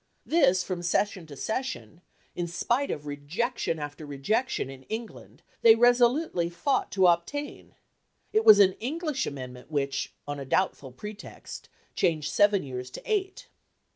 [0.25, 2.01] This from session to session,
[2.35, 7.75] in spite of rejection after rejection in England, they resolutely fought to obtain.
[8.33, 13.45] It was an English amendment which, on a doubtful pretext; changed seven years to eight.